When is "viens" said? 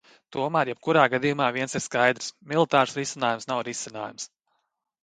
1.59-1.77